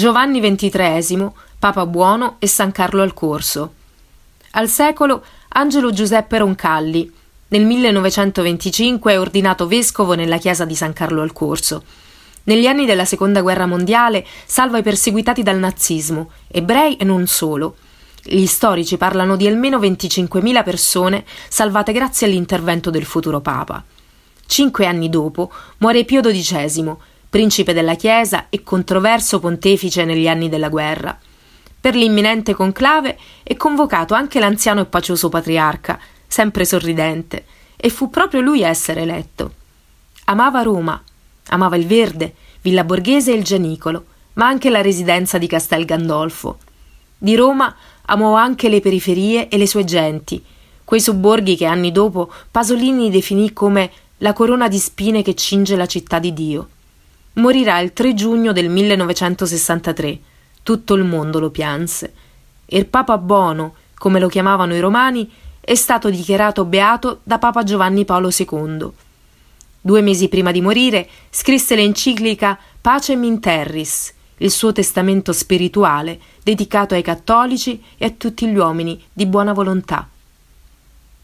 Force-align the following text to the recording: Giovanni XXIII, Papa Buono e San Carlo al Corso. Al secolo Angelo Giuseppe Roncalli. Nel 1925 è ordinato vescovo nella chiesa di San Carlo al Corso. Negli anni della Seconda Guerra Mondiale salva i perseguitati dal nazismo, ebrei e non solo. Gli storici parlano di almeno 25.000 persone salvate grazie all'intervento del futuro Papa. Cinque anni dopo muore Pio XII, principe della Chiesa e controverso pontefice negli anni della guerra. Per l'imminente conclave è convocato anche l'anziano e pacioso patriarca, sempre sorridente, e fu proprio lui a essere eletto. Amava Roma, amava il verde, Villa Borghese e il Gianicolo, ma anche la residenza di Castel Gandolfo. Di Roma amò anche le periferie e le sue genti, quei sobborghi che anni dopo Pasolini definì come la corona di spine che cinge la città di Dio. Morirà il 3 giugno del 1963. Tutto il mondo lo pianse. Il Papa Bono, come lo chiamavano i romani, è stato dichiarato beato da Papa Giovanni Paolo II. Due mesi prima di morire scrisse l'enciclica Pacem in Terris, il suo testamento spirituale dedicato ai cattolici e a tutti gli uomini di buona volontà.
Giovanni 0.00 0.40
XXIII, 0.40 1.28
Papa 1.58 1.84
Buono 1.84 2.36
e 2.38 2.46
San 2.46 2.72
Carlo 2.72 3.02
al 3.02 3.12
Corso. 3.12 3.74
Al 4.52 4.66
secolo 4.66 5.22
Angelo 5.48 5.92
Giuseppe 5.92 6.38
Roncalli. 6.38 7.12
Nel 7.48 7.66
1925 7.66 9.12
è 9.12 9.20
ordinato 9.20 9.66
vescovo 9.66 10.14
nella 10.14 10.38
chiesa 10.38 10.64
di 10.64 10.74
San 10.74 10.94
Carlo 10.94 11.20
al 11.20 11.34
Corso. 11.34 11.84
Negli 12.44 12.66
anni 12.66 12.86
della 12.86 13.04
Seconda 13.04 13.42
Guerra 13.42 13.66
Mondiale 13.66 14.24
salva 14.46 14.78
i 14.78 14.82
perseguitati 14.82 15.42
dal 15.42 15.58
nazismo, 15.58 16.30
ebrei 16.48 16.96
e 16.96 17.04
non 17.04 17.26
solo. 17.26 17.76
Gli 18.22 18.46
storici 18.46 18.96
parlano 18.96 19.36
di 19.36 19.46
almeno 19.46 19.78
25.000 19.78 20.64
persone 20.64 21.26
salvate 21.50 21.92
grazie 21.92 22.26
all'intervento 22.26 22.88
del 22.88 23.04
futuro 23.04 23.40
Papa. 23.40 23.84
Cinque 24.46 24.86
anni 24.86 25.10
dopo 25.10 25.52
muore 25.76 26.06
Pio 26.06 26.22
XII, 26.22 26.96
principe 27.30 27.72
della 27.72 27.94
Chiesa 27.94 28.46
e 28.50 28.64
controverso 28.64 29.38
pontefice 29.38 30.04
negli 30.04 30.26
anni 30.26 30.48
della 30.48 30.68
guerra. 30.68 31.16
Per 31.80 31.94
l'imminente 31.94 32.54
conclave 32.54 33.16
è 33.44 33.56
convocato 33.56 34.14
anche 34.14 34.40
l'anziano 34.40 34.80
e 34.80 34.86
pacioso 34.86 35.28
patriarca, 35.28 35.98
sempre 36.26 36.64
sorridente, 36.64 37.44
e 37.76 37.88
fu 37.88 38.10
proprio 38.10 38.40
lui 38.40 38.64
a 38.64 38.68
essere 38.68 39.02
eletto. 39.02 39.52
Amava 40.24 40.62
Roma, 40.62 41.00
amava 41.48 41.76
il 41.76 41.86
verde, 41.86 42.34
Villa 42.60 42.84
Borghese 42.84 43.32
e 43.32 43.36
il 43.36 43.44
Gianicolo, 43.44 44.04
ma 44.34 44.46
anche 44.46 44.68
la 44.68 44.82
residenza 44.82 45.38
di 45.38 45.46
Castel 45.46 45.84
Gandolfo. 45.84 46.58
Di 47.16 47.34
Roma 47.36 47.74
amò 48.06 48.34
anche 48.34 48.68
le 48.68 48.80
periferie 48.80 49.48
e 49.48 49.56
le 49.56 49.66
sue 49.66 49.84
genti, 49.84 50.44
quei 50.84 51.00
sobborghi 51.00 51.54
che 51.54 51.66
anni 51.66 51.92
dopo 51.92 52.32
Pasolini 52.50 53.10
definì 53.10 53.52
come 53.52 53.90
la 54.18 54.32
corona 54.32 54.66
di 54.66 54.78
spine 54.78 55.22
che 55.22 55.36
cinge 55.36 55.76
la 55.76 55.86
città 55.86 56.18
di 56.18 56.32
Dio. 56.32 56.68
Morirà 57.34 57.78
il 57.78 57.92
3 57.92 58.14
giugno 58.14 58.52
del 58.52 58.68
1963. 58.68 60.18
Tutto 60.62 60.94
il 60.94 61.04
mondo 61.04 61.38
lo 61.38 61.50
pianse. 61.50 62.12
Il 62.66 62.86
Papa 62.86 63.18
Bono, 63.18 63.74
come 63.96 64.18
lo 64.18 64.28
chiamavano 64.28 64.74
i 64.74 64.80
romani, 64.80 65.30
è 65.60 65.74
stato 65.74 66.10
dichiarato 66.10 66.64
beato 66.64 67.20
da 67.22 67.38
Papa 67.38 67.62
Giovanni 67.62 68.04
Paolo 68.04 68.30
II. 68.36 68.90
Due 69.80 70.00
mesi 70.02 70.28
prima 70.28 70.50
di 70.50 70.60
morire 70.60 71.08
scrisse 71.30 71.76
l'enciclica 71.76 72.58
Pacem 72.80 73.22
in 73.22 73.40
Terris, 73.40 74.12
il 74.38 74.50
suo 74.50 74.72
testamento 74.72 75.32
spirituale 75.32 76.18
dedicato 76.42 76.94
ai 76.94 77.02
cattolici 77.02 77.82
e 77.96 78.06
a 78.06 78.10
tutti 78.10 78.48
gli 78.48 78.56
uomini 78.56 79.00
di 79.12 79.26
buona 79.26 79.52
volontà. 79.52 80.08